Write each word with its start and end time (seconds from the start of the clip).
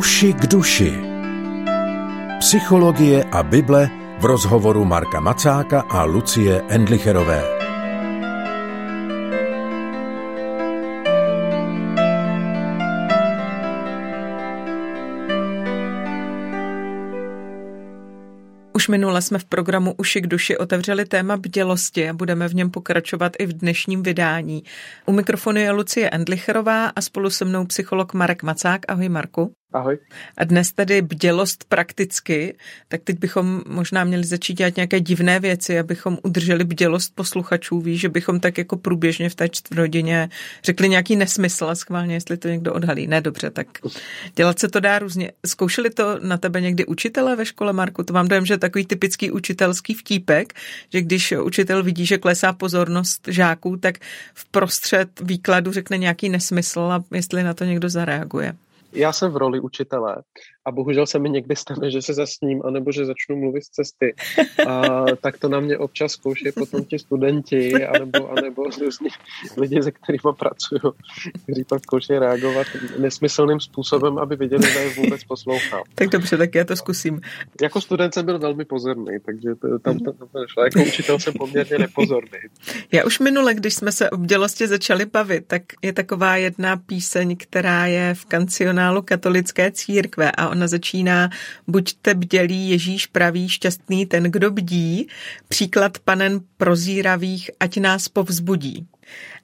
Uši 0.00 0.32
k 0.32 0.46
duši. 0.46 0.92
Psychologie 2.38 3.24
a 3.24 3.42
Bible 3.42 3.88
v 4.20 4.24
rozhovoru 4.24 4.84
Marka 4.84 5.20
Macáka 5.20 5.80
a 5.80 6.04
Lucie 6.04 6.62
Endlicherové. 6.68 7.44
Už 18.72 18.88
minule 18.88 19.22
jsme 19.22 19.38
v 19.38 19.44
programu 19.44 19.94
Uši 19.98 20.20
k 20.20 20.26
duši 20.26 20.58
otevřeli 20.58 21.04
téma 21.04 21.36
bdělosti 21.36 22.08
a 22.08 22.12
budeme 22.12 22.48
v 22.48 22.54
něm 22.54 22.70
pokračovat 22.70 23.32
i 23.38 23.46
v 23.46 23.52
dnešním 23.52 24.02
vydání. 24.02 24.62
U 25.06 25.12
mikrofonu 25.12 25.58
je 25.58 25.70
Lucie 25.70 26.10
Endlicherová 26.10 26.86
a 26.86 27.00
spolu 27.00 27.30
se 27.30 27.44
mnou 27.44 27.66
psycholog 27.66 28.14
Marek 28.14 28.42
Macák. 28.42 28.80
Ahoj 28.88 29.08
Marku. 29.08 29.59
Ahoj. 29.72 29.98
A 30.36 30.44
dnes 30.44 30.72
tedy 30.72 31.02
bdělost 31.02 31.64
prakticky, 31.64 32.54
tak 32.88 33.00
teď 33.04 33.18
bychom 33.18 33.62
možná 33.66 34.04
měli 34.04 34.24
začít 34.24 34.54
dělat 34.54 34.76
nějaké 34.76 35.00
divné 35.00 35.40
věci, 35.40 35.78
abychom 35.78 36.18
udrželi 36.22 36.64
bdělost 36.64 37.14
posluchačů. 37.14 37.80
Víš, 37.80 38.00
že 38.00 38.08
bychom 38.08 38.40
tak 38.40 38.58
jako 38.58 38.76
průběžně 38.76 39.30
v 39.30 39.34
té 39.34 39.48
čtvrtihodině 39.48 40.28
řekli 40.64 40.88
nějaký 40.88 41.16
nesmysl 41.16 41.64
a 41.64 41.74
schválně, 41.74 42.14
jestli 42.14 42.36
to 42.36 42.48
někdo 42.48 42.74
odhalí. 42.74 43.06
Ne, 43.06 43.20
dobře, 43.20 43.50
tak 43.50 43.66
dělat 44.36 44.58
se 44.58 44.68
to 44.68 44.80
dá 44.80 44.98
různě. 44.98 45.32
Zkoušeli 45.46 45.90
to 45.90 46.18
na 46.22 46.38
tebe 46.38 46.60
někdy 46.60 46.86
učitelé 46.86 47.36
ve 47.36 47.46
škole, 47.46 47.72
Marku? 47.72 48.02
To 48.02 48.12
mám 48.12 48.28
dojem, 48.28 48.46
že 48.46 48.58
takový 48.58 48.86
typický 48.86 49.30
učitelský 49.30 49.94
vtípek, 49.94 50.52
že 50.92 51.02
když 51.02 51.32
učitel 51.32 51.82
vidí, 51.82 52.06
že 52.06 52.18
klesá 52.18 52.52
pozornost 52.52 53.22
žáků, 53.28 53.76
tak 53.76 53.98
v 54.34 54.44
prostřed 54.50 55.08
výkladu 55.20 55.72
řekne 55.72 55.98
nějaký 55.98 56.28
nesmysl 56.28 56.80
a 56.80 57.04
jestli 57.14 57.42
na 57.42 57.54
to 57.54 57.64
někdo 57.64 57.88
zareaguje 57.88 58.54
já 58.92 59.12
jsem 59.12 59.32
v 59.32 59.36
roli 59.36 59.60
učitele 59.60 60.22
a 60.64 60.70
bohužel 60.70 61.06
se 61.06 61.18
mi 61.18 61.30
někdy 61.30 61.56
stane, 61.56 61.90
že 61.90 62.02
se 62.02 62.14
zasním, 62.14 62.62
anebo 62.64 62.92
že 62.92 63.06
začnu 63.06 63.36
mluvit 63.36 63.64
z 63.64 63.68
cesty. 63.68 64.14
A 64.66 65.04
tak 65.22 65.38
to 65.38 65.48
na 65.48 65.60
mě 65.60 65.78
občas 65.78 66.12
zkoušejí 66.12 66.52
potom 66.52 66.84
ti 66.84 66.98
studenti, 66.98 67.86
anebo, 67.86 68.30
anebo 68.30 68.64
různí 68.64 69.08
lidi, 69.56 69.82
se 69.82 69.92
kterými 69.92 70.34
pracuju, 70.38 70.94
kteří 71.42 71.64
pak 71.64 71.82
zkoušejí 71.82 72.18
reagovat 72.18 72.66
nesmyslným 72.98 73.60
způsobem, 73.60 74.18
aby 74.18 74.36
viděli, 74.36 74.72
že 74.72 74.78
je 74.78 74.94
vůbec 74.94 75.24
poslouchám. 75.24 75.82
Tak 75.94 76.08
dobře, 76.08 76.36
tak 76.36 76.54
já 76.54 76.64
to 76.64 76.76
zkusím. 76.76 77.20
Jako 77.62 77.80
student 77.80 78.14
jsem 78.14 78.26
byl 78.26 78.38
velmi 78.38 78.64
pozorný, 78.64 79.16
takže 79.26 79.54
to, 79.54 79.78
tam 79.78 79.98
to, 79.98 80.12
to 80.12 80.40
nešlo. 80.40 80.64
Jako 80.64 80.82
učitel 80.82 81.18
jsem 81.18 81.34
poměrně 81.34 81.78
nepozorný. 81.78 82.38
Já 82.92 83.04
už 83.04 83.18
minule, 83.18 83.54
když 83.54 83.74
jsme 83.74 83.92
se 83.92 84.10
o 84.10 84.16
bdělosti 84.16 84.66
začali 84.66 85.06
bavit, 85.06 85.46
tak 85.46 85.62
je 85.82 85.92
taková 85.92 86.36
jedna 86.36 86.76
píseň, 86.76 87.36
která 87.36 87.86
je 87.86 88.14
v 88.14 88.24
kancionálu 88.24 89.02
katolické 89.02 89.70
církve 89.70 90.32
a 90.32 90.49
ona 90.50 90.68
začíná 90.68 91.30
buďte 91.66 92.14
bdělí, 92.14 92.70
Ježíš 92.70 93.06
praví, 93.06 93.48
šťastný 93.48 94.06
ten, 94.06 94.22
kdo 94.22 94.50
bdí, 94.50 95.08
příklad 95.48 95.98
panen 95.98 96.40
prozíravých, 96.56 97.50
ať 97.60 97.76
nás 97.76 98.08
povzbudí. 98.08 98.86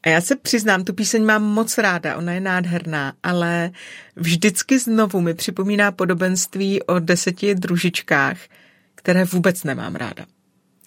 A 0.03 0.09
já 0.09 0.21
se 0.21 0.37
přiznám, 0.37 0.85
tu 0.85 0.93
píseň 0.93 1.25
mám 1.25 1.43
moc 1.43 1.79
ráda, 1.79 2.17
ona 2.17 2.33
je 2.33 2.41
nádherná, 2.41 3.13
ale 3.23 3.71
vždycky 4.17 4.79
znovu 4.79 5.21
mi 5.21 5.35
připomíná 5.35 5.93
podobenství 5.93 6.83
o 6.83 6.99
deseti 6.99 7.55
družičkách, 7.55 8.39
které 8.95 9.25
vůbec 9.25 9.65
nemám 9.65 9.95
ráda. 9.95 10.27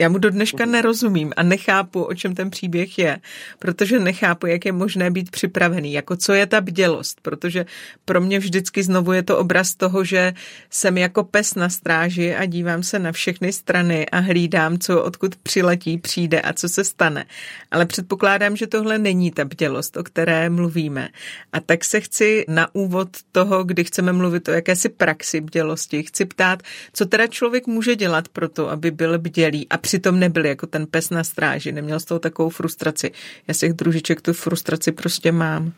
Já 0.01 0.09
mu 0.09 0.17
do 0.17 0.29
dneška 0.29 0.63
mhm. 0.63 0.71
nerozumím 0.71 1.33
a 1.35 1.43
nechápu, 1.43 2.03
o 2.03 2.13
čem 2.13 2.35
ten 2.35 2.49
příběh 2.49 2.99
je, 2.99 3.19
protože 3.59 3.99
nechápu, 3.99 4.47
jak 4.47 4.65
je 4.65 4.71
možné 4.71 5.11
být 5.11 5.31
připravený, 5.31 5.93
jako 5.93 6.15
co 6.15 6.33
je 6.33 6.45
ta 6.45 6.61
bdělost, 6.61 7.21
protože 7.21 7.65
pro 8.05 8.21
mě 8.21 8.39
vždycky 8.39 8.83
znovu 8.83 9.13
je 9.13 9.23
to 9.23 9.37
obraz 9.37 9.75
toho, 9.75 10.03
že 10.03 10.33
jsem 10.69 10.97
jako 10.97 11.23
pes 11.23 11.55
na 11.55 11.69
stráži 11.69 12.35
a 12.35 12.45
dívám 12.45 12.83
se 12.83 12.99
na 12.99 13.11
všechny 13.11 13.53
strany 13.53 14.09
a 14.09 14.19
hlídám, 14.19 14.77
co 14.77 15.03
odkud 15.03 15.35
přiletí, 15.35 15.97
přijde 15.97 16.41
a 16.41 16.53
co 16.53 16.69
se 16.69 16.83
stane. 16.83 17.25
Ale 17.71 17.85
předpokládám, 17.85 18.55
že 18.55 18.67
tohle 18.67 18.97
není 18.97 19.31
ta 19.31 19.45
bdělost, 19.45 19.97
o 19.97 20.03
které 20.03 20.49
mluvíme. 20.49 21.09
A 21.53 21.59
tak 21.59 21.85
se 21.85 22.01
chci 22.01 22.45
na 22.47 22.75
úvod 22.75 23.09
toho, 23.31 23.63
kdy 23.63 23.83
chceme 23.83 24.13
mluvit 24.13 24.47
o 24.47 24.51
jakési 24.51 24.89
praxi 24.89 25.41
bdělosti, 25.41 26.03
chci 26.03 26.25
ptát, 26.25 26.63
co 26.93 27.05
teda 27.05 27.27
člověk 27.27 27.67
může 27.67 27.95
dělat 27.95 28.27
pro 28.27 28.49
to, 28.49 28.69
aby 28.69 28.91
byl 28.91 29.19
bdělý 29.19 29.69
a 29.69 29.77
přitom 29.89 30.19
nebyl 30.19 30.45
jako 30.45 30.67
ten 30.67 30.87
pes 30.87 31.09
na 31.09 31.23
stráži, 31.23 31.71
neměl 31.71 31.99
z 31.99 32.05
toho 32.05 32.19
takovou 32.19 32.49
frustraci. 32.49 33.11
Já 33.47 33.53
z 33.53 33.59
těch 33.59 33.73
družiček 33.73 34.21
tu 34.21 34.33
frustraci 34.33 34.91
prostě 34.91 35.31
mám. 35.31 35.71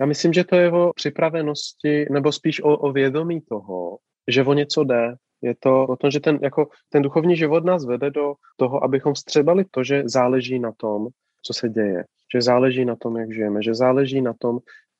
Já 0.00 0.06
myslím, 0.06 0.32
že 0.32 0.44
to 0.44 0.56
je 0.56 0.72
o 0.72 0.92
připravenosti, 0.94 2.06
nebo 2.10 2.32
spíš 2.32 2.62
o, 2.62 2.76
o 2.76 2.92
vědomí 2.92 3.40
toho, 3.40 3.98
že 4.28 4.44
o 4.44 4.52
něco 4.52 4.84
jde. 4.84 5.14
Je 5.42 5.54
to 5.58 5.86
o 5.86 5.96
tom, 5.96 6.10
že 6.10 6.20
ten, 6.20 6.38
jako, 6.42 6.68
ten 6.88 7.02
duchovní 7.02 7.36
život 7.36 7.64
nás 7.64 7.84
vede 7.84 8.10
do 8.10 8.34
toho, 8.56 8.84
abychom 8.84 9.14
střebali 9.14 9.64
to, 9.70 9.84
že 9.84 10.02
záleží 10.06 10.58
na 10.58 10.72
tom, 10.76 11.06
co 11.42 11.54
se 11.54 11.68
děje. 11.68 12.04
Že 12.34 12.42
záleží 12.42 12.84
na 12.84 12.96
tom, 12.96 13.16
jak 13.16 13.34
žijeme. 13.34 13.62
Že 13.62 13.74
záleží 13.74 14.22
na 14.22 14.34
tom, 14.38 14.58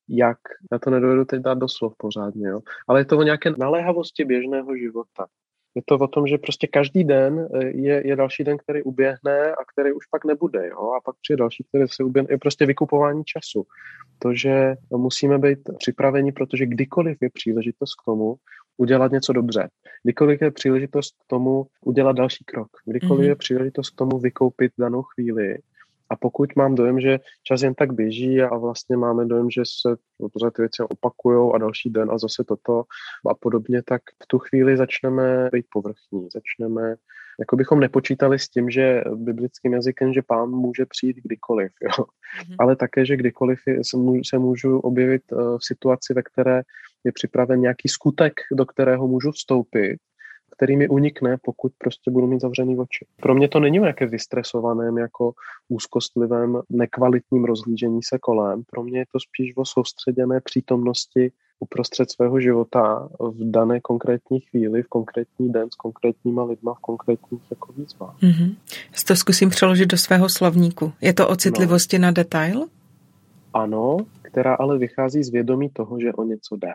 jak, 0.08 0.38
já 0.72 0.78
to 0.78 0.90
nedovedu 0.90 1.24
teď 1.24 1.42
dát 1.42 1.58
do 1.58 1.68
slov 1.68 1.92
pořádně, 1.96 2.48
jo? 2.48 2.60
ale 2.88 3.00
je 3.00 3.04
to 3.04 3.18
o 3.18 3.22
nějaké 3.22 3.50
naléhavosti 3.58 4.24
běžného 4.24 4.76
života. 4.76 5.26
Je 5.74 5.82
to 5.86 5.94
o 5.94 6.08
tom, 6.08 6.26
že 6.26 6.38
prostě 6.38 6.66
každý 6.66 7.04
den 7.04 7.48
eh, 7.54 7.66
je, 7.66 8.06
je 8.06 8.16
další 8.16 8.44
den, 8.44 8.56
který 8.58 8.82
uběhne 8.82 9.52
a 9.52 9.64
který 9.72 9.92
už 9.92 10.06
pak 10.06 10.24
nebude. 10.24 10.68
Jo? 10.68 10.90
A 10.90 11.00
pak 11.04 11.16
přijde 11.22 11.36
další, 11.36 11.64
který 11.68 11.84
se 11.88 12.04
uběhne. 12.04 12.28
Je 12.30 12.38
prostě 12.38 12.66
vykupování 12.66 13.24
času. 13.24 13.66
To, 14.18 14.34
že 14.34 14.74
musíme 14.96 15.38
být 15.38 15.58
připraveni, 15.78 16.32
protože 16.32 16.66
kdykoliv 16.66 17.18
je 17.20 17.30
příležitost 17.30 17.94
k 17.94 18.04
tomu 18.04 18.34
udělat 18.76 19.12
něco 19.12 19.32
dobře. 19.32 19.68
Kdykoliv 20.02 20.42
je 20.42 20.50
příležitost 20.50 21.10
k 21.10 21.26
tomu 21.26 21.66
udělat 21.84 22.16
další 22.16 22.44
krok. 22.44 22.68
Kdykoliv 22.86 23.24
mm-hmm. 23.24 23.28
je 23.28 23.36
příležitost 23.36 23.90
k 23.90 23.96
tomu 23.96 24.18
vykoupit 24.18 24.72
danou 24.78 25.02
chvíli, 25.02 25.58
a 26.10 26.16
pokud 26.16 26.56
mám 26.56 26.74
dojem, 26.74 27.00
že 27.00 27.18
čas 27.42 27.62
jen 27.62 27.74
tak 27.74 27.92
běží 27.92 28.42
a 28.42 28.56
vlastně 28.56 28.96
máme 28.96 29.26
dojem, 29.26 29.50
že 29.50 29.62
se 29.82 29.96
pořád 30.32 30.54
ty 30.54 30.62
věci 30.62 30.82
opakují 30.82 31.52
a 31.54 31.58
další 31.58 31.90
den 31.90 32.10
a 32.10 32.18
zase 32.18 32.44
toto 32.44 32.84
a 33.30 33.34
podobně, 33.34 33.82
tak 33.82 34.02
v 34.22 34.26
tu 34.26 34.38
chvíli 34.38 34.76
začneme 34.76 35.48
být 35.52 35.66
povrchní, 35.72 36.28
začneme 36.32 36.96
jako 37.40 37.56
bychom 37.56 37.80
nepočítali 37.80 38.38
s 38.38 38.48
tím, 38.48 38.70
že 38.70 39.04
biblickým 39.14 39.72
jazykem, 39.72 40.12
že 40.12 40.22
pán 40.22 40.48
může 40.50 40.86
přijít 40.86 41.16
kdykoliv, 41.24 41.72
jo. 41.82 42.04
Mm-hmm. 42.04 42.56
ale 42.58 42.76
také, 42.76 43.06
že 43.06 43.16
kdykoliv 43.16 43.58
se, 43.82 43.96
můžu, 43.96 44.24
se 44.24 44.38
můžu 44.38 44.78
objevit 44.78 45.22
eh, 45.32 45.36
v 45.36 45.64
situaci, 45.64 46.14
ve 46.14 46.22
které 46.22 46.62
je 47.04 47.12
připraven 47.12 47.60
nějaký 47.60 47.88
skutek, 47.88 48.32
do 48.52 48.66
kterého 48.66 49.08
můžu 49.08 49.30
vstoupit 49.30 49.98
který 50.60 50.76
mi 50.76 50.88
unikne, 50.88 51.36
pokud 51.42 51.72
prostě 51.78 52.10
budu 52.10 52.26
mít 52.26 52.40
zavřený 52.40 52.78
oči. 52.78 53.06
Pro 53.22 53.34
mě 53.34 53.48
to 53.48 53.60
není 53.60 53.80
o 53.80 53.82
nějaké 53.82 54.06
vystresovaném, 54.06 54.98
jako 54.98 55.32
úzkostlivém, 55.68 56.60
nekvalitním 56.70 57.44
rozhlížení 57.44 58.00
se 58.02 58.18
kolem. 58.18 58.62
Pro 58.70 58.82
mě 58.82 58.98
je 58.98 59.04
to 59.12 59.20
spíš 59.20 59.56
o 59.56 59.64
soustředěné 59.64 60.40
přítomnosti 60.40 61.32
uprostřed 61.60 62.10
svého 62.10 62.40
života 62.40 63.08
v 63.20 63.50
dané 63.50 63.80
konkrétní 63.80 64.40
chvíli, 64.40 64.82
v 64.82 64.88
konkrétní 64.88 65.52
den 65.52 65.68
s 65.70 65.74
konkrétníma 65.74 66.44
lidma, 66.44 66.74
v 66.74 66.78
konkrétních 66.78 67.42
jako 67.50 67.72
výzvách. 67.72 68.16
Mm-hmm. 68.22 68.54
To 69.06 69.16
zkusím 69.16 69.50
přeložit 69.50 69.86
do 69.86 69.96
svého 69.96 70.28
slovníku. 70.28 70.92
Je 71.00 71.12
to 71.12 71.28
o 71.28 71.36
citlivosti 71.36 71.98
no. 71.98 72.02
na 72.02 72.10
detail? 72.10 72.66
Ano, 73.54 73.96
která 74.22 74.54
ale 74.54 74.78
vychází 74.78 75.22
z 75.22 75.30
vědomí 75.30 75.68
toho, 75.68 76.00
že 76.00 76.12
o 76.12 76.24
něco 76.24 76.56
jde. 76.56 76.72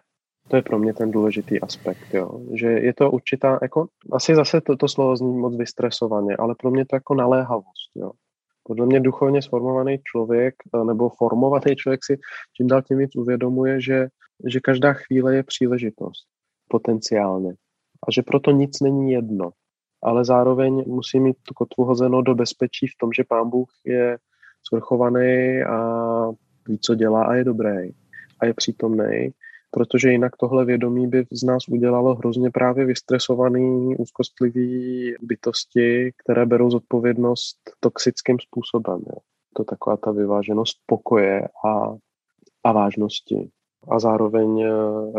To 0.48 0.56
je 0.56 0.62
pro 0.62 0.80
mě 0.80 0.94
ten 0.94 1.12
důležitý 1.12 1.62
aspekt, 1.62 2.14
jo. 2.14 2.40
že 2.54 2.68
je 2.68 2.94
to 2.94 3.12
určitá, 3.12 3.60
jako, 3.62 3.88
asi 4.12 4.36
zase 4.36 4.62
to, 4.62 4.78
to 4.78 4.88
slovo 4.88 5.16
zní 5.16 5.38
moc 5.38 5.58
vystresovaně, 5.58 6.36
ale 6.36 6.56
pro 6.60 6.72
mě 6.72 6.86
to 6.86 6.96
jako 6.96 7.16
naléhavost. 7.16 7.92
Jo. 7.96 8.12
Podle 8.64 8.86
mě 8.86 9.00
duchovně 9.00 9.42
sformovaný 9.42 10.00
člověk 10.04 10.56
eh, 10.76 10.86
nebo 10.86 11.10
formovaný 11.10 11.76
člověk 11.76 12.06
si 12.06 12.18
čím 12.54 12.68
dál 12.68 12.82
tím 12.82 12.98
víc 12.98 13.16
uvědomuje, 13.16 13.82
že, 13.82 14.08
že 14.48 14.60
každá 14.60 14.94
chvíle 14.94 15.36
je 15.36 15.44
příležitost 15.44 16.26
potenciálně 16.68 17.54
a 18.08 18.12
že 18.12 18.22
proto 18.22 18.52
nic 18.52 18.80
není 18.80 19.12
jedno. 19.12 19.52
Ale 20.04 20.26
zároveň 20.26 20.84
musí 20.88 21.20
mít 21.20 21.38
tu 21.44 21.54
kotvu 21.54 21.84
hozeno 21.84 22.22
do 22.22 22.36
bezpečí 22.36 22.88
v 22.88 22.98
tom, 23.00 23.10
že 23.18 23.24
pán 23.24 23.50
Bůh 23.50 23.70
je 23.86 24.18
svrchovaný 24.68 25.64
a 25.64 25.78
ví, 26.68 26.80
co 26.80 26.96
dělá 26.96 27.26
a 27.26 27.34
je 27.34 27.44
dobrý 27.44 27.90
a 28.40 28.46
je 28.46 28.54
přítomný 28.54 29.32
protože 29.76 30.12
jinak 30.12 30.38
tohle 30.38 30.66
vědomí 30.66 31.08
by 31.08 31.26
z 31.32 31.44
nás 31.44 31.68
udělalo 31.68 32.16
hrozně 32.16 32.52
právě 32.52 32.86
vystresovaný, 32.86 33.96
úzkostlivý 33.96 35.14
bytosti, 35.22 36.12
které 36.24 36.46
berou 36.46 36.72
zodpovědnost 36.72 37.58
toxickým 37.80 38.38
způsobem. 38.40 39.00
Je. 39.08 39.16
To 39.58 39.64
taková 39.64 39.98
ta 39.98 40.12
vyváženost 40.12 40.78
pokoje 40.86 41.42
a, 41.68 41.96
a 42.64 42.72
vážnosti 42.72 43.50
a 43.92 44.00
zároveň 44.00 44.62
eh, 44.62 44.70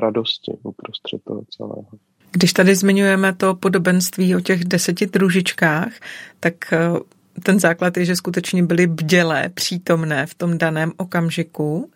radosti 0.00 0.52
uprostřed 0.62 1.20
toho 1.24 1.42
celého. 1.50 1.86
Když 2.32 2.52
tady 2.52 2.74
zmiňujeme 2.74 3.34
to 3.34 3.54
podobenství 3.54 4.36
o 4.36 4.40
těch 4.40 4.64
deseti 4.64 5.06
družičkách, 5.06 5.92
tak 6.40 6.72
eh, 6.72 6.78
ten 7.42 7.60
základ 7.60 7.96
je, 7.96 8.04
že 8.04 8.16
skutečně 8.16 8.62
byly 8.62 8.86
bdělé, 8.86 9.48
přítomné 9.48 10.26
v 10.26 10.34
tom 10.34 10.58
daném 10.58 10.92
okamžiku. 10.96 11.90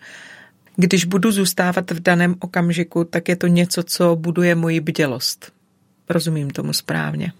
Když 0.81 1.05
budu 1.05 1.31
zůstávat 1.31 1.91
v 1.91 2.00
daném 2.00 2.35
okamžiku, 2.41 3.05
tak 3.05 3.29
je 3.29 3.37
to 3.37 3.47
něco, 3.47 3.82
co 3.82 4.17
buduje 4.17 4.55
moji 4.55 4.81
bdělost. 4.81 5.53
Rozumím 6.11 6.50
tomu 6.50 6.73
správně. 6.73 7.32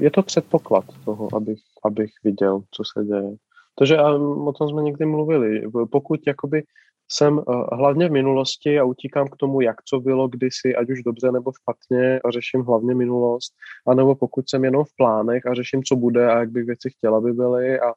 Je 0.00 0.10
to 0.10 0.22
předpoklad 0.22 0.84
toho, 1.04 1.28
abych, 1.36 1.58
abych 1.84 2.10
viděl, 2.24 2.60
co 2.70 2.82
se 2.84 3.04
děje. 3.04 3.36
Takže 3.78 3.98
o 4.46 4.52
tom 4.52 4.68
jsme 4.68 4.82
někdy 4.82 5.06
mluvili. 5.06 5.62
Pokud 5.90 6.20
jakoby 6.26 6.62
jsem 7.08 7.38
eh, 7.38 7.52
hlavně 7.76 8.08
v 8.08 8.12
minulosti 8.12 8.78
a 8.78 8.84
utíkám 8.84 9.28
k 9.28 9.36
tomu, 9.36 9.60
jak 9.60 9.76
co 9.82 10.00
bylo 10.00 10.28
kdysi, 10.28 10.74
ať 10.74 10.90
už 10.90 11.02
dobře 11.02 11.32
nebo 11.32 11.52
špatně 11.52 12.20
a 12.24 12.30
řeším 12.30 12.62
hlavně 12.62 12.94
minulost, 12.94 13.52
anebo 13.86 14.14
pokud 14.14 14.50
jsem 14.50 14.64
jenom 14.64 14.84
v 14.84 14.96
plánech 14.96 15.46
a 15.46 15.54
řeším, 15.54 15.82
co 15.82 15.96
bude 15.96 16.32
a 16.32 16.38
jak 16.38 16.50
bych 16.50 16.66
věci 16.66 16.90
chtěla, 16.90 17.18
aby 17.18 17.32
byly 17.32 17.80
a, 17.80 17.92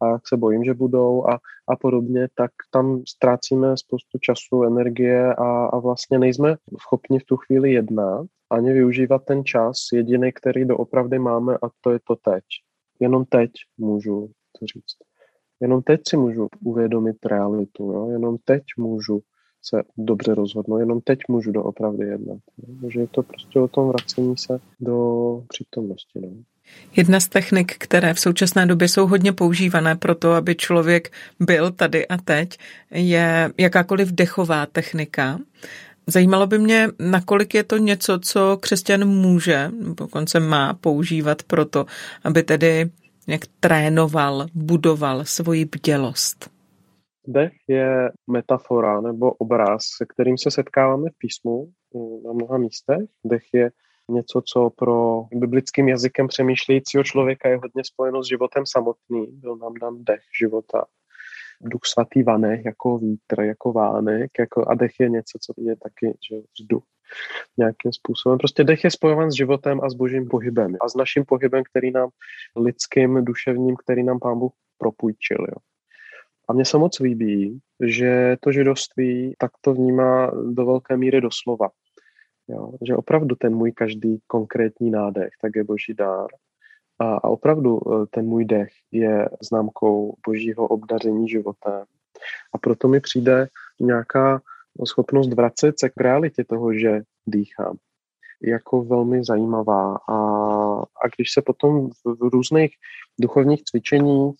a 0.00 0.06
jak 0.06 0.28
se 0.28 0.36
bojím, 0.36 0.64
že 0.64 0.74
budou 0.74 1.26
a, 1.26 1.38
a 1.68 1.76
podobně, 1.76 2.28
tak 2.34 2.50
tam 2.70 3.02
ztrácíme 3.08 3.76
spoustu 3.76 4.18
času, 4.18 4.62
energie 4.62 5.34
a, 5.34 5.66
a 5.66 5.78
vlastně 5.78 6.18
nejsme 6.18 6.56
schopni 6.80 7.18
v 7.18 7.24
tu 7.24 7.36
chvíli 7.36 7.72
jednat 7.72 8.26
ani 8.50 8.72
využívat 8.72 9.24
ten 9.24 9.44
čas 9.44 9.76
jediný, 9.92 10.32
který 10.32 10.64
doopravdy 10.64 11.18
máme 11.18 11.54
a 11.54 11.68
to 11.80 11.90
je 11.90 11.98
to 12.04 12.16
teď. 12.16 12.44
Jenom 13.00 13.24
teď 13.24 13.50
můžu 13.78 14.30
to 14.60 14.66
říct. 14.66 14.96
Jenom 15.60 15.82
teď 15.82 16.00
si 16.08 16.16
můžu 16.16 16.48
uvědomit 16.64 17.26
realitu, 17.26 17.92
jo? 17.92 18.10
jenom 18.10 18.36
teď 18.44 18.62
můžu 18.78 19.20
se 19.62 19.82
dobře 19.98 20.34
rozhodnout, 20.34 20.78
jenom 20.78 21.00
teď 21.00 21.18
můžu 21.28 21.52
doopravdy 21.52 22.06
jednat. 22.06 22.38
Takže 22.80 23.00
je 23.00 23.06
to 23.06 23.22
prostě 23.22 23.60
o 23.60 23.68
tom 23.68 23.88
vracení 23.88 24.36
se 24.36 24.60
do 24.80 25.42
přítomnosti. 25.48 26.20
No. 26.20 26.28
Jedna 26.96 27.20
z 27.20 27.28
technik, 27.28 27.74
které 27.78 28.14
v 28.14 28.20
současné 28.20 28.66
době 28.66 28.88
jsou 28.88 29.06
hodně 29.06 29.32
používané 29.32 29.96
pro 29.96 30.14
to, 30.14 30.32
aby 30.32 30.54
člověk 30.54 31.12
byl 31.40 31.70
tady 31.70 32.08
a 32.08 32.16
teď, 32.16 32.58
je 32.90 33.50
jakákoliv 33.58 34.12
dechová 34.12 34.66
technika. 34.66 35.38
Zajímalo 36.06 36.46
by 36.46 36.58
mě, 36.58 36.88
nakolik 37.00 37.54
je 37.54 37.64
to 37.64 37.76
něco, 37.76 38.18
co 38.18 38.58
křesťan 38.60 39.08
může, 39.08 39.70
dokonce 39.94 40.40
má 40.40 40.74
používat 40.74 41.42
proto, 41.42 41.86
aby 42.24 42.42
tedy 42.42 42.90
jak 43.26 43.40
trénoval, 43.60 44.46
budoval 44.54 45.24
svoji 45.24 45.64
bdělost. 45.64 46.50
Dech 47.28 47.52
je 47.68 48.10
metafora 48.30 49.00
nebo 49.00 49.32
obraz, 49.32 49.82
se 49.96 50.06
kterým 50.08 50.38
se 50.38 50.50
setkáváme 50.50 51.10
v 51.10 51.18
písmu 51.18 51.68
na 52.26 52.32
mnoha 52.32 52.58
místech. 52.58 53.08
Dech 53.24 53.42
je 53.52 53.70
něco, 54.08 54.42
co 54.42 54.70
pro 54.70 55.24
biblickým 55.32 55.88
jazykem 55.88 56.28
přemýšlejícího 56.28 57.04
člověka 57.04 57.48
je 57.48 57.56
hodně 57.56 57.84
spojeno 57.84 58.22
s 58.22 58.28
životem 58.28 58.62
samotným. 58.66 59.40
Byl 59.40 59.56
nám 59.56 59.74
dan 59.74 60.04
dech 60.04 60.22
života. 60.40 60.84
Duch 61.60 61.80
svatý 61.84 62.22
vane 62.22 62.62
jako 62.64 62.98
vítr, 62.98 63.40
jako 63.40 63.72
vánek, 63.72 64.30
jako, 64.38 64.68
a 64.68 64.74
dech 64.74 65.00
je 65.00 65.08
něco, 65.08 65.38
co 65.40 65.52
je 65.56 65.76
taky 65.76 66.18
že 66.30 66.36
vzduch 66.58 66.84
nějakým 67.56 67.92
způsobem. 67.92 68.38
Prostě 68.38 68.64
dech 68.64 68.84
je 68.84 68.90
spojován 68.90 69.30
s 69.30 69.34
životem 69.34 69.80
a 69.82 69.90
s 69.90 69.94
božím 69.94 70.28
pohybem 70.28 70.76
a 70.80 70.88
s 70.88 70.94
naším 70.94 71.24
pohybem, 71.24 71.62
který 71.70 71.90
nám 71.90 72.08
lidským, 72.56 73.24
duševním, 73.24 73.76
který 73.76 74.02
nám 74.02 74.18
pán 74.18 74.38
Bůh 74.38 74.52
propůjčil. 74.78 75.38
Jo. 75.40 75.56
A 76.48 76.52
mně 76.52 76.64
se 76.64 76.78
moc 76.78 77.00
líbí, 77.00 77.60
že 77.86 78.36
to 78.40 78.52
židovství 78.52 79.34
tak 79.38 79.50
to 79.60 79.74
vnímá 79.74 80.30
do 80.50 80.66
velké 80.66 80.96
míry 80.96 81.20
doslova. 81.20 81.68
Jo, 82.48 82.72
že 82.86 82.96
opravdu 82.96 83.34
ten 83.34 83.54
můj 83.54 83.72
každý 83.72 84.20
konkrétní 84.26 84.90
nádech, 84.90 85.30
tak 85.42 85.56
je 85.56 85.64
boží 85.64 85.94
dár. 85.94 86.26
A, 86.98 87.14
a 87.14 87.24
opravdu 87.24 87.78
e, 87.78 88.06
ten 88.06 88.26
můj 88.26 88.44
dech 88.44 88.72
je 88.92 89.28
známkou 89.42 90.16
božího 90.26 90.66
obdaření 90.68 91.28
životem. 91.28 91.84
A 92.54 92.58
proto 92.58 92.88
mi 92.88 93.00
přijde 93.00 93.48
nějaká 93.80 94.40
schopnost 94.84 95.34
vracet 95.34 95.78
se 95.78 95.88
k 95.88 96.00
realitě 96.00 96.44
toho, 96.44 96.74
že 96.74 97.02
dýchám, 97.26 97.76
jako 98.42 98.82
velmi 98.82 99.24
zajímavá. 99.24 99.96
A, 100.08 100.16
a 100.80 101.08
když 101.16 101.32
se 101.32 101.42
potom 101.42 101.90
v, 101.90 102.04
v 102.04 102.30
různých 102.32 102.74
duchovních 103.20 103.64
cvičeních 103.64 104.36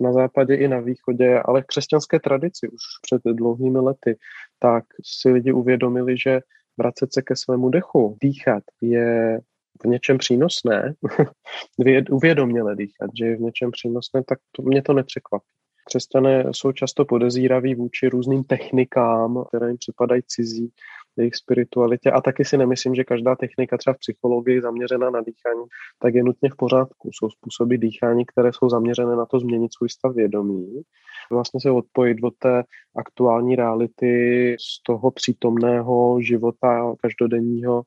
na 0.00 0.12
západě 0.12 0.54
i 0.54 0.68
na 0.68 0.80
východě, 0.80 1.42
ale 1.44 1.62
v 1.62 1.66
křesťanské 1.66 2.20
tradici 2.20 2.68
už 2.68 2.82
před 3.02 3.22
dlouhými 3.24 3.78
lety, 3.78 4.16
tak 4.58 4.84
si 5.04 5.30
lidi 5.30 5.52
uvědomili, 5.52 6.18
že 6.18 6.40
vracet 6.78 7.12
se 7.12 7.22
ke 7.22 7.36
svému 7.36 7.68
dechu, 7.68 8.16
dýchat 8.20 8.62
je 8.80 9.40
v 9.82 9.86
něčem 9.86 10.18
přínosné, 10.18 10.94
uvědoměle 12.10 12.76
dýchat, 12.76 13.10
že 13.18 13.26
je 13.26 13.36
v 13.36 13.40
něčem 13.40 13.70
přínosné, 13.70 14.24
tak 14.24 14.38
to, 14.56 14.62
mě 14.62 14.82
to 14.82 14.92
nepřekvapí. 14.92 15.46
Křesťané 15.88 16.44
jsou 16.52 16.72
často 16.72 17.04
podezíraví 17.04 17.74
vůči 17.74 18.08
různým 18.08 18.44
technikám, 18.44 19.44
které 19.48 19.68
jim 19.68 19.78
připadají 19.78 20.22
cizí, 20.26 20.72
jejich 21.18 21.34
spiritualitě. 21.34 22.10
A 22.10 22.20
taky 22.20 22.44
si 22.44 22.56
nemyslím, 22.56 22.94
že 22.94 23.04
každá 23.04 23.36
technika 23.36 23.78
třeba 23.78 23.94
v 23.94 23.98
psychologii 23.98 24.60
zaměřená 24.60 25.10
na 25.10 25.20
dýchání, 25.20 25.64
tak 26.02 26.14
je 26.14 26.24
nutně 26.24 26.50
v 26.50 26.56
pořádku. 26.56 27.10
Jsou 27.12 27.30
způsoby 27.30 27.76
dýchání, 27.76 28.26
které 28.26 28.50
jsou 28.52 28.68
zaměřené 28.68 29.16
na 29.16 29.26
to 29.26 29.40
změnit 29.40 29.74
svůj 29.74 29.88
stav 29.88 30.14
vědomí, 30.14 30.82
vlastně 31.30 31.60
se 31.60 31.70
odpojit 31.70 32.18
od 32.22 32.34
té 32.38 32.62
aktuální 32.96 33.56
reality, 33.56 34.56
z 34.60 34.82
toho 34.82 35.10
přítomného 35.10 36.20
života 36.20 36.94
každodenního 37.02 37.82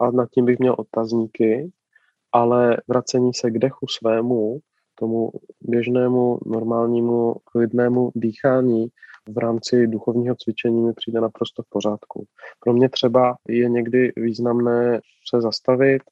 a 0.00 0.10
nad 0.10 0.28
tím 0.30 0.44
bych 0.44 0.58
měl 0.58 0.74
otazníky, 0.78 1.70
ale 2.32 2.76
vracení 2.88 3.34
se 3.34 3.50
k 3.50 3.58
dechu 3.58 3.86
svému, 3.88 4.58
tomu 4.98 5.30
běžnému, 5.60 6.38
normálnímu, 6.46 7.34
klidnému 7.44 8.10
dýchání 8.14 8.86
v 9.28 9.38
rámci 9.38 9.86
duchovního 9.86 10.34
cvičení 10.34 10.80
mi 10.80 10.92
přijde 10.92 11.20
naprosto 11.20 11.62
v 11.62 11.68
pořádku. 11.68 12.26
Pro 12.60 12.72
mě 12.72 12.88
třeba 12.88 13.36
je 13.48 13.68
někdy 13.68 14.12
významné 14.16 15.00
se 15.30 15.40
zastavit 15.40 16.02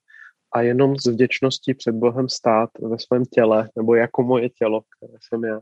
a 0.53 0.63
jenom 0.63 0.97
z 0.97 1.07
vděčností 1.07 1.75
před 1.75 1.95
Bohem 1.95 2.29
stát 2.29 2.71
ve 2.81 2.99
svém 2.99 3.25
těle, 3.25 3.69
nebo 3.77 3.95
jako 3.95 4.23
moje 4.23 4.49
tělo, 4.49 4.83
které 4.97 5.19
jsem 5.21 5.45
já. 5.45 5.61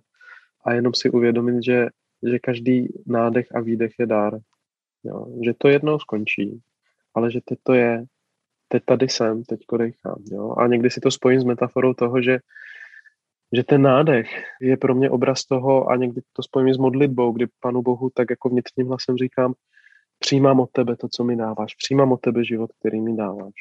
A 0.64 0.72
jenom 0.72 0.94
si 0.94 1.10
uvědomit, 1.10 1.64
že, 1.64 1.86
že 2.30 2.38
každý 2.38 2.88
nádech 3.06 3.46
a 3.54 3.60
výdech 3.60 3.92
je 3.98 4.06
dár. 4.06 4.38
Jo, 5.04 5.26
že 5.44 5.52
to 5.58 5.68
jednou 5.68 5.98
skončí, 5.98 6.60
ale 7.14 7.30
že 7.30 7.40
teď 7.44 7.58
to 7.62 7.74
je, 7.74 8.04
teď 8.68 8.82
tady 8.84 9.08
jsem, 9.08 9.44
teď 9.44 9.60
dechám. 9.78 10.22
A 10.56 10.66
někdy 10.66 10.90
si 10.90 11.00
to 11.00 11.10
spojím 11.10 11.40
s 11.40 11.44
metaforou 11.44 11.94
toho, 11.94 12.22
že 12.22 12.38
že 13.56 13.64
ten 13.64 13.82
nádech 13.82 14.26
je 14.60 14.76
pro 14.76 14.94
mě 14.94 15.10
obraz 15.10 15.44
toho 15.44 15.88
a 15.90 15.96
někdy 15.96 16.20
to 16.32 16.42
spojím 16.42 16.74
s 16.74 16.78
modlitbou, 16.78 17.32
kdy 17.32 17.46
Panu 17.60 17.82
Bohu 17.82 18.10
tak 18.14 18.30
jako 18.30 18.48
vnitřním 18.48 18.88
hlasem 18.88 19.16
říkám, 19.16 19.54
přijímám 20.18 20.60
od 20.60 20.70
tebe 20.70 20.96
to, 20.96 21.08
co 21.08 21.24
mi 21.24 21.36
dáváš, 21.36 21.74
přijímám 21.74 22.12
od 22.12 22.20
tebe 22.20 22.44
život, 22.44 22.70
který 22.80 23.00
mi 23.00 23.16
dáváš. 23.16 23.54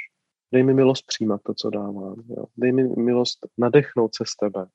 Dej 0.54 0.64
mi 0.64 0.74
milost 0.74 1.06
přijímat 1.08 1.42
to, 1.44 1.54
co 1.54 1.70
dávám. 1.70 2.16
Jo. 2.30 2.46
Dej 2.58 2.72
mi 2.72 2.84
milost 2.84 3.40
nadechnout 3.58 4.16
se 4.16 4.24
z 4.28 4.36
tebe. 4.36 4.66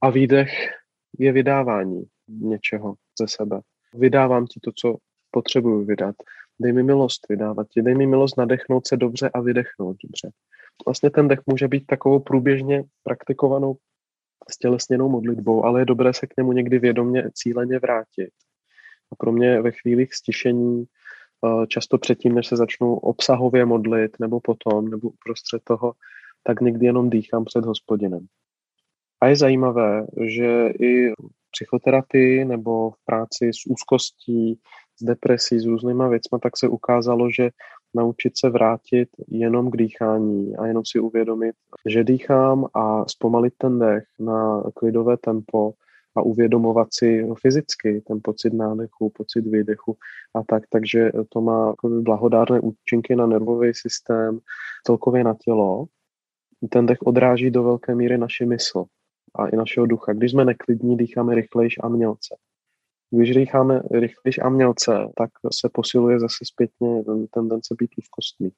A 0.00 0.10
výdech 0.10 0.50
je 1.18 1.32
vydávání 1.32 2.04
něčeho 2.28 2.94
ze 3.20 3.28
sebe. 3.28 3.60
Vydávám 3.94 4.46
ti 4.46 4.60
to, 4.60 4.70
co 4.76 4.96
potřebuju 5.30 5.84
vydat. 5.84 6.16
Dej 6.60 6.72
mi 6.72 6.82
milost 6.82 7.28
vydávat 7.28 7.66
ti. 7.68 7.82
Dej 7.82 7.94
mi 7.94 8.06
milost 8.06 8.36
nadechnout 8.36 8.86
se 8.86 8.96
dobře 8.96 9.30
a 9.34 9.40
vydechnout 9.40 9.96
dobře. 10.04 10.30
Vlastně 10.86 11.10
ten 11.10 11.28
dech 11.28 11.40
může 11.46 11.68
být 11.68 11.86
takovou 11.86 12.20
průběžně 12.20 12.84
praktikovanou 13.02 13.76
stělesněnou 14.50 15.08
modlitbou, 15.08 15.64
ale 15.64 15.80
je 15.80 15.84
dobré 15.84 16.14
se 16.14 16.26
k 16.26 16.36
němu 16.38 16.52
někdy 16.52 16.78
vědomě 16.78 17.30
cíleně 17.34 17.78
vrátit. 17.78 18.30
A 19.12 19.16
pro 19.16 19.32
mě 19.32 19.62
ve 19.62 19.72
chvílích 19.72 20.14
stišení, 20.14 20.84
eh, 20.84 21.66
často 21.66 21.98
předtím, 21.98 22.34
než 22.34 22.46
se 22.46 22.56
začnu 22.56 22.94
obsahově 22.94 23.64
modlit, 23.64 24.16
nebo 24.20 24.40
potom, 24.40 24.88
nebo 24.88 25.08
uprostřed 25.08 25.62
toho, 25.64 25.92
tak 26.42 26.60
někdy 26.60 26.86
jenom 26.86 27.10
dýchám 27.10 27.44
před 27.44 27.64
hospodinem. 27.64 28.26
A 29.20 29.26
je 29.26 29.36
zajímavé, 29.36 30.06
že 30.26 30.66
i 30.66 31.10
v 31.10 31.14
psychoterapii 31.50 32.44
nebo 32.44 32.90
v 32.90 32.94
práci 33.04 33.50
s 33.54 33.66
úzkostí, 33.70 34.60
s 35.00 35.04
depresí, 35.04 35.58
s 35.58 35.66
různýma 35.66 36.08
věcmi, 36.08 36.38
tak 36.42 36.58
se 36.58 36.68
ukázalo, 36.68 37.30
že 37.30 37.50
naučit 37.94 38.32
se 38.38 38.50
vrátit 38.50 39.08
jenom 39.28 39.70
k 39.70 39.76
dýchání 39.76 40.56
a 40.56 40.66
jenom 40.66 40.82
si 40.86 40.98
uvědomit, 40.98 41.54
že 41.88 42.04
dýchám 42.04 42.66
a 42.74 43.04
zpomalit 43.08 43.54
ten 43.58 43.78
dech 43.78 44.04
na 44.18 44.62
klidové 44.74 45.16
tempo 45.16 45.72
a 46.16 46.22
uvědomovat 46.22 46.88
si 46.90 47.28
fyzicky 47.40 48.02
ten 48.06 48.20
pocit 48.22 48.52
nádechu, 48.52 49.10
pocit 49.10 49.46
výdechu 49.46 49.96
a 50.34 50.42
tak, 50.42 50.62
takže 50.70 51.12
to 51.28 51.40
má 51.40 51.74
blahodárné 52.00 52.60
účinky 52.60 53.16
na 53.16 53.26
nervový 53.26 53.74
systém, 53.74 54.38
celkově 54.86 55.24
na 55.24 55.34
tělo. 55.44 55.84
Ten 56.70 56.86
dech 56.86 56.98
odráží 57.04 57.50
do 57.50 57.62
velké 57.62 57.94
míry 57.94 58.18
naši 58.18 58.46
mysl 58.46 58.84
a 59.34 59.48
i 59.48 59.56
našeho 59.56 59.86
ducha. 59.86 60.12
Když 60.12 60.30
jsme 60.30 60.44
neklidní, 60.44 60.96
dýcháme 60.96 61.34
rychlejš 61.34 61.74
a 61.82 61.88
mělce. 61.88 62.36
Když 63.10 63.30
dýcháme 63.30 63.82
rychlejš 63.90 64.38
a 64.42 64.48
mělce, 64.48 64.92
tak 65.16 65.30
se 65.52 65.68
posiluje 65.72 66.20
zase 66.20 66.44
zpětně 66.44 67.02
tendence 67.34 67.74
být 67.78 67.90
úzkostný. 67.98 68.50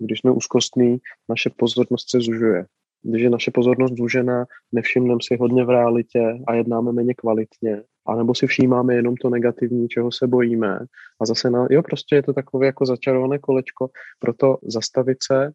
Když 0.00 0.18
jsme 0.20 0.30
úzkostný, 0.30 0.98
naše 1.28 1.50
pozornost 1.56 2.10
se 2.10 2.20
zužuje. 2.20 2.66
Když 3.02 3.22
je 3.22 3.30
naše 3.30 3.50
pozornost 3.50 3.96
zúžená, 3.96 4.46
nevšimneme 4.72 5.20
si 5.22 5.36
hodně 5.36 5.64
v 5.64 5.70
realitě 5.70 6.38
a 6.46 6.54
jednáme 6.54 6.92
méně 6.92 7.14
kvalitně, 7.14 7.82
anebo 8.06 8.34
si 8.34 8.46
všímáme 8.46 8.94
jenom 8.94 9.16
to 9.16 9.30
negativní, 9.30 9.88
čeho 9.88 10.12
se 10.12 10.26
bojíme. 10.26 10.78
A 11.20 11.26
zase, 11.26 11.50
na, 11.50 11.66
jo, 11.70 11.82
prostě 11.82 12.16
je 12.16 12.22
to 12.22 12.32
takové 12.32 12.66
jako 12.66 12.86
začarované 12.86 13.38
kolečko, 13.38 13.90
proto 14.18 14.58
zastavit 14.62 15.18
se 15.22 15.52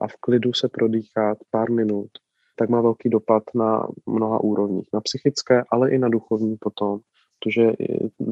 a 0.00 0.08
v 0.08 0.14
klidu 0.20 0.52
se 0.52 0.68
prodýchat 0.68 1.38
pár 1.50 1.70
minut, 1.70 2.10
tak 2.56 2.68
má 2.68 2.80
velký 2.80 3.08
dopad 3.08 3.42
na 3.54 3.86
mnoha 4.06 4.40
úrovních, 4.40 4.88
na 4.94 5.00
psychické, 5.00 5.62
ale 5.72 5.90
i 5.90 5.98
na 5.98 6.08
duchovní 6.08 6.56
potom, 6.60 7.00
protože 7.40 7.72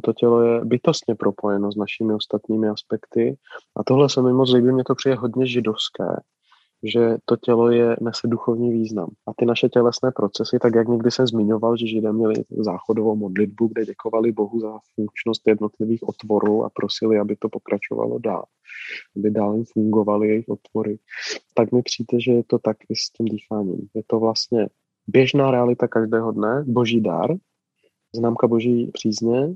to 0.02 0.12
tělo 0.12 0.42
je 0.42 0.64
bytostně 0.64 1.14
propojeno 1.14 1.72
s 1.72 1.76
našimi 1.76 2.14
ostatními 2.14 2.68
aspekty 2.68 3.36
a 3.76 3.84
tohle 3.84 4.10
se 4.10 4.22
mi 4.22 4.32
moc 4.32 4.52
líbí, 4.52 4.72
mě 4.72 4.84
to 4.84 4.94
přijde 4.94 5.14
hodně 5.14 5.46
židovské, 5.46 6.04
že 6.82 7.16
to 7.24 7.36
tělo 7.36 7.70
je, 7.70 7.96
nese 8.00 8.28
duchovní 8.28 8.72
význam. 8.72 9.08
A 9.26 9.32
ty 9.36 9.46
naše 9.46 9.68
tělesné 9.68 10.10
procesy, 10.16 10.58
tak 10.58 10.74
jak 10.74 10.88
někdy 10.88 11.10
jsem 11.10 11.26
zmiňoval, 11.26 11.76
že 11.76 11.86
Židé 11.86 12.12
měli 12.12 12.34
záchodovou 12.50 13.16
modlitbu, 13.16 13.66
kde 13.66 13.84
děkovali 13.84 14.32
Bohu 14.32 14.60
za 14.60 14.78
funkčnost 14.94 15.42
jednotlivých 15.46 16.08
otvorů 16.08 16.64
a 16.64 16.70
prosili, 16.74 17.18
aby 17.18 17.36
to 17.36 17.48
pokračovalo 17.48 18.18
dál, 18.18 18.44
aby 19.16 19.30
dál 19.30 19.54
jim 19.54 19.64
fungovaly 19.64 20.28
jejich 20.28 20.48
otvory, 20.48 20.98
tak 21.54 21.72
mi 21.72 21.82
přijde, 21.82 22.20
že 22.20 22.32
je 22.32 22.44
to 22.44 22.58
tak 22.58 22.76
i 22.88 22.96
s 22.96 23.10
tím 23.10 23.26
dýcháním. 23.26 23.88
Je 23.94 24.02
to 24.06 24.20
vlastně 24.20 24.68
běžná 25.06 25.50
realita 25.50 25.88
každého 25.88 26.32
dne, 26.32 26.64
boží 26.66 27.00
dar, 27.00 27.30
známka 28.14 28.46
boží 28.46 28.90
přízně 28.92 29.54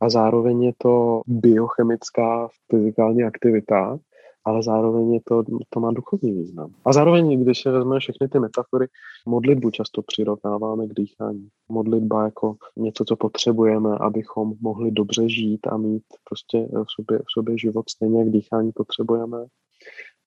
a 0.00 0.10
zároveň 0.10 0.62
je 0.62 0.72
to 0.78 1.20
biochemická 1.26 2.48
fyzikální 2.70 3.22
aktivita, 3.22 3.98
ale 4.44 4.62
zároveň 4.62 5.12
je 5.12 5.20
to, 5.24 5.42
to 5.68 5.80
má 5.80 5.92
duchovní 5.92 6.32
význam. 6.32 6.70
A 6.84 6.92
zároveň, 6.92 7.44
když 7.44 7.62
se 7.62 7.70
vezmeme 7.70 8.00
všechny 8.00 8.28
ty 8.28 8.38
metafory, 8.38 8.86
modlitbu 9.26 9.70
často 9.70 10.02
přirovnáváme 10.02 10.86
k 10.86 10.94
dýchání. 10.94 11.48
Modlitba 11.68 12.24
jako 12.24 12.56
něco, 12.76 13.04
co 13.04 13.16
potřebujeme, 13.16 13.98
abychom 13.98 14.54
mohli 14.60 14.90
dobře 14.90 15.28
žít 15.28 15.66
a 15.66 15.76
mít 15.76 16.04
prostě 16.24 16.68
v 16.72 16.86
sobě, 16.96 17.18
v 17.18 17.32
sobě 17.34 17.58
život 17.58 17.90
stejně, 17.90 18.18
jak 18.18 18.30
dýchání 18.30 18.72
potřebujeme. 18.72 19.46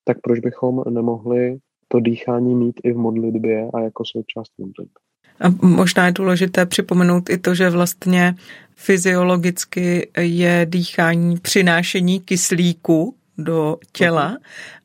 Tak 0.03 0.17
proč 0.21 0.39
bychom 0.39 0.83
nemohli 0.89 1.57
to 1.87 1.99
dýchání 1.99 2.55
mít 2.55 2.81
i 2.83 2.93
v 2.93 2.97
modlitbě 2.97 3.69
a 3.73 3.79
jako 3.79 4.03
součást 4.05 4.51
modlitby? 4.57 5.12
A 5.41 5.49
možná 5.61 6.05
je 6.05 6.11
důležité 6.11 6.65
připomenout 6.65 7.29
i 7.29 7.37
to, 7.37 7.55
že 7.55 7.69
vlastně 7.69 8.35
fyziologicky 8.75 10.09
je 10.19 10.65
dýchání 10.69 11.37
přinášení 11.37 12.19
kyslíku 12.19 13.15
do 13.37 13.77
těla 13.91 14.37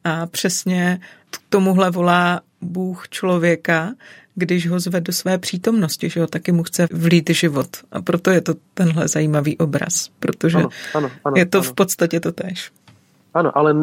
a 0.05 0.27
přesně 0.27 1.01
k 1.31 1.39
tomuhle 1.49 1.91
volá 1.91 2.41
Bůh 2.61 3.09
člověka, 3.09 3.95
když 4.35 4.69
ho 4.69 4.81
zve 4.81 5.01
do 5.01 5.13
své 5.13 5.39
přítomnosti, 5.39 6.11
že 6.11 6.21
ho 6.21 6.27
taky 6.27 6.53
mu 6.53 6.63
chce 6.63 6.89
vlít 6.93 7.31
život. 7.31 7.69
A 7.93 8.03
proto 8.03 8.31
je 8.31 8.41
to 8.41 8.55
tenhle 8.75 9.09
zajímavý 9.09 9.59
obraz, 9.59 10.11
protože 10.19 10.59
ano, 10.59 10.69
ano, 10.95 11.11
ano, 11.25 11.37
je 11.37 11.47
to 11.47 11.59
ano. 11.59 11.63
v 11.63 11.73
podstatě 11.73 12.21
to 12.21 12.33
tež. 12.33 12.71
Ano, 13.35 13.59
ale 13.59 13.77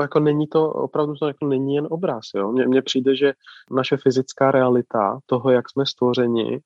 jako 0.00 0.20
není 0.20 0.46
to, 0.46 0.70
opravdu 0.70 1.14
to 1.14 1.26
jako 1.26 1.46
není 1.46 1.74
jen 1.74 1.86
obraz. 1.90 2.24
Jo? 2.34 2.52
Mně, 2.52 2.66
mně 2.66 2.82
přijde, 2.82 3.16
že 3.16 3.32
naše 3.70 3.96
fyzická 3.96 4.50
realita 4.50 5.18
toho, 5.26 5.50
jak 5.50 5.70
jsme 5.70 5.86
stvořeni, 5.86 6.60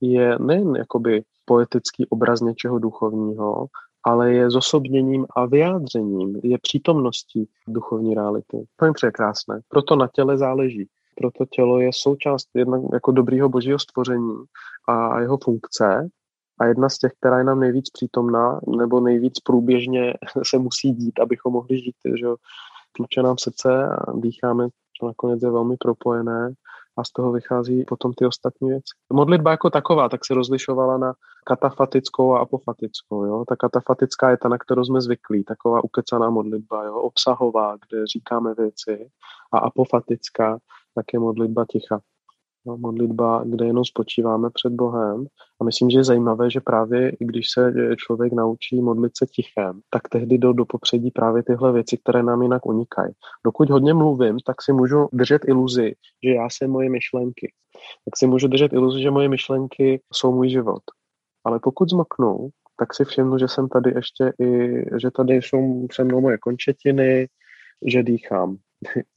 je 0.00 0.38
nejen 0.38 0.76
jakoby 0.76 1.22
poetický 1.44 2.06
obraz 2.06 2.40
něčeho 2.40 2.78
duchovního, 2.78 3.66
ale 4.04 4.32
je 4.32 4.50
zosobněním 4.50 5.26
a 5.36 5.46
vyjádřením, 5.46 6.40
je 6.42 6.58
přítomností 6.58 7.48
duchovní 7.68 8.14
reality. 8.14 8.64
To 8.76 8.84
je 8.84 8.92
překrásné. 8.92 9.60
Proto 9.68 9.96
na 9.96 10.08
těle 10.08 10.38
záleží. 10.38 10.88
Proto 11.16 11.44
tělo 11.46 11.80
je 11.80 11.90
součást 11.92 12.48
jednak 12.54 12.80
jako 12.92 13.12
dobrýho 13.12 13.48
božího 13.48 13.78
stvoření 13.78 14.36
a 14.88 15.20
jeho 15.20 15.38
funkce 15.44 16.08
a 16.60 16.66
jedna 16.66 16.88
z 16.88 16.98
těch, 16.98 17.12
která 17.20 17.38
je 17.38 17.44
nám 17.44 17.60
nejvíc 17.60 17.90
přítomná 17.90 18.60
nebo 18.66 19.00
nejvíc 19.00 19.40
průběžně 19.40 20.14
se 20.42 20.58
musí 20.58 20.92
dít, 20.92 21.20
abychom 21.20 21.52
mohli 21.52 21.78
žít, 21.78 21.96
že 22.18 22.26
tluče 22.92 23.22
nám 23.22 23.38
srdce 23.38 23.86
a 23.86 24.12
dýcháme, 24.12 24.68
to 25.00 25.06
nakonec 25.06 25.42
je 25.42 25.50
velmi 25.50 25.76
propojené 25.76 26.54
a 26.96 27.04
z 27.04 27.12
toho 27.12 27.32
vychází 27.32 27.84
potom 27.84 28.12
ty 28.12 28.26
ostatní 28.26 28.68
věci. 28.68 28.92
Modlitba 29.12 29.50
jako 29.50 29.70
taková 29.70 30.08
tak 30.08 30.26
se 30.26 30.34
rozlišovala 30.34 30.98
na 30.98 31.14
katafatickou 31.44 32.34
a 32.34 32.40
apofatickou. 32.40 33.24
Jo? 33.24 33.44
Ta 33.48 33.56
katafatická 33.56 34.30
je 34.30 34.36
ta, 34.36 34.48
na 34.48 34.58
kterou 34.58 34.84
jsme 34.84 35.00
zvyklí, 35.00 35.44
taková 35.44 35.84
ukecaná 35.84 36.30
modlitba, 36.30 36.84
jo? 36.84 36.94
obsahová, 36.94 37.76
kde 37.76 38.06
říkáme 38.06 38.54
věci 38.54 39.10
a 39.52 39.58
apofatická, 39.58 40.58
tak 40.94 41.04
je 41.12 41.18
modlitba 41.18 41.64
ticha. 41.68 42.00
Modlitba, 42.64 43.44
kde 43.46 43.66
jenom 43.66 43.84
spočíváme 43.84 44.50
před 44.50 44.72
Bohem. 44.72 45.26
A 45.60 45.64
myslím, 45.64 45.90
že 45.90 45.98
je 45.98 46.04
zajímavé, 46.04 46.50
že 46.50 46.60
právě 46.60 47.12
když 47.18 47.46
se 47.50 47.72
člověk 47.96 48.32
naučí 48.32 48.80
modlit 48.80 49.12
se 49.16 49.26
tichem, 49.26 49.80
tak 49.90 50.08
tehdy 50.08 50.38
jdou 50.38 50.52
do 50.52 50.64
popředí 50.64 51.10
právě 51.10 51.42
tyhle 51.42 51.72
věci, 51.72 51.98
které 51.98 52.22
nám 52.22 52.42
jinak 52.42 52.66
unikají. 52.66 53.12
Dokud 53.44 53.70
hodně 53.70 53.94
mluvím, 53.94 54.38
tak 54.46 54.62
si 54.62 54.72
můžu 54.72 55.08
držet 55.12 55.42
iluzi, 55.48 55.94
že 56.24 56.30
já 56.30 56.48
jsem 56.50 56.70
moje 56.70 56.90
myšlenky. 56.90 57.52
Tak 58.04 58.16
si 58.16 58.26
můžu 58.26 58.48
držet 58.48 58.72
iluzi, 58.72 59.02
že 59.02 59.10
moje 59.10 59.28
myšlenky 59.28 60.02
jsou 60.12 60.34
můj 60.34 60.48
život. 60.48 60.82
Ale 61.44 61.60
pokud 61.62 61.90
zmoknu, 61.90 62.48
tak 62.78 62.94
si 62.94 63.04
všimnu, 63.04 63.38
že 63.38 63.48
jsem 63.48 63.68
tady 63.68 63.92
ještě 63.94 64.32
i, 64.40 64.82
že 65.00 65.10
tady 65.10 65.34
jsou 65.34 65.86
se 65.92 66.04
mnou 66.04 66.20
moje 66.20 66.38
končetiny, 66.38 67.28
že 67.86 68.02
dýchám. 68.02 68.56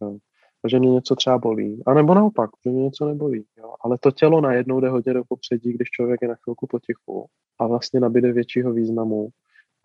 že 0.69 0.79
mě 0.79 0.91
něco 0.91 1.15
třeba 1.15 1.37
bolí. 1.37 1.83
A 1.85 1.93
nebo 1.93 2.13
naopak, 2.13 2.49
že 2.65 2.71
mě 2.71 2.83
něco 2.83 3.05
nebolí. 3.05 3.45
Jo? 3.57 3.73
Ale 3.81 3.97
to 3.97 4.11
tělo 4.11 4.41
najednou 4.41 4.79
jde 4.79 4.89
hodně 4.89 5.13
do 5.13 5.23
popředí, 5.23 5.73
když 5.73 5.89
člověk 5.89 6.21
je 6.21 6.27
na 6.27 6.35
chvilku 6.43 6.67
potichu 6.67 7.25
a 7.59 7.67
vlastně 7.67 7.99
nabíde 7.99 8.33
většího 8.33 8.73
významu. 8.73 9.29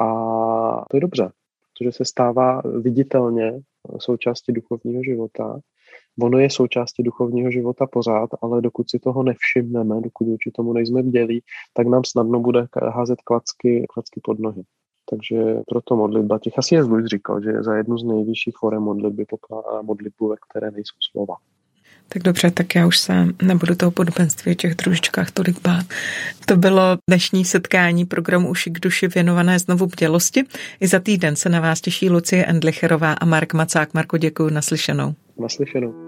A 0.00 0.06
to 0.90 0.97
je 0.97 1.00
dobře, 1.00 1.30
protože 1.78 1.92
se 1.92 2.04
stává 2.04 2.62
viditelně 2.80 3.61
součástí 3.99 4.52
duchovního 4.52 5.02
života. 5.02 5.61
Ono 6.23 6.38
je 6.38 6.50
součástí 6.50 7.02
duchovního 7.02 7.50
života 7.50 7.87
pořád, 7.87 8.30
ale 8.42 8.62
dokud 8.62 8.90
si 8.90 8.99
toho 8.99 9.23
nevšimneme, 9.23 10.00
dokud 10.00 10.25
vůči 10.25 10.50
tomu 10.50 10.73
nejsme 10.73 11.02
vdělí, 11.02 11.42
tak 11.73 11.87
nám 11.87 12.04
snadno 12.04 12.40
bude 12.40 12.66
házet 12.94 13.18
klacky, 13.25 13.87
klacky 13.94 14.20
pod 14.25 14.38
nohy. 14.38 14.62
Takže 15.11 15.37
proto 15.69 15.97
modlitba. 15.97 16.38
Těch 16.38 16.59
asi 16.59 16.75
je 16.75 16.83
Luis 16.83 17.07
říkal, 17.07 17.43
že 17.43 17.62
za 17.62 17.77
jednu 17.77 17.99
z 17.99 18.05
nejvyšších 18.05 18.55
forem 18.57 18.83
modlitby 18.83 19.25
pokládá 19.25 19.83
modlitbu, 19.83 20.29
ve 20.29 20.37
které 20.49 20.71
nejsou 20.71 20.97
slova. 21.11 21.35
Tak 22.09 22.23
dobře, 22.23 22.50
tak 22.50 22.75
já 22.75 22.87
už 22.87 22.99
se 22.99 23.27
nebudu 23.43 23.75
toho 23.75 23.91
podobenství 23.91 24.53
o 24.53 24.55
těch 24.55 24.75
družičkách 24.75 25.31
tolik 25.31 25.62
bát. 25.62 25.87
To 26.47 26.57
bylo 26.57 26.83
dnešní 27.11 27.45
setkání 27.45 28.05
programu 28.05 28.50
Uši 28.50 28.71
k 28.71 28.81
duši 28.81 29.09
věnované 29.09 29.59
znovu 29.59 29.87
bdělosti. 29.87 30.45
I 30.81 30.87
za 30.87 31.00
týden 31.00 31.37
se 31.37 31.49
na 31.49 31.61
vás 31.61 31.81
těší 31.81 32.11
Lucie 32.11 32.47
Endlicherová 32.47 33.12
a 33.12 33.25
Mark 33.25 33.55
Macák. 33.55 33.95
Marko, 33.95 34.19
děkuji, 34.19 34.50
naslyšenou. 34.50 35.15
Naslyšenou. 35.38 36.08